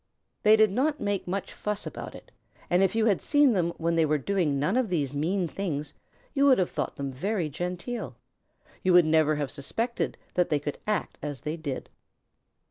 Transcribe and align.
They 0.41 0.55
did 0.55 0.71
not 0.71 0.99
make 0.99 1.27
much 1.27 1.53
fuss 1.53 1.85
about 1.85 2.15
it, 2.15 2.31
and 2.71 2.81
if 2.81 2.95
you 2.95 3.05
had 3.05 3.21
seen 3.21 3.53
them 3.53 3.69
when 3.77 3.93
they 3.93 4.03
were 4.03 4.17
doing 4.17 4.57
none 4.57 4.75
of 4.75 4.89
these 4.89 5.13
mean 5.13 5.47
things, 5.47 5.93
you 6.33 6.47
would 6.47 6.57
have 6.57 6.71
thought 6.71 6.95
them 6.95 7.11
very 7.11 7.49
genteel. 7.49 8.15
You 8.81 8.93
would 8.93 9.05
never 9.05 9.35
have 9.35 9.51
suspected 9.51 10.17
that 10.33 10.49
they 10.49 10.57
could 10.57 10.79
act 10.87 11.19
as 11.21 11.41
they 11.41 11.55
did. 11.55 11.87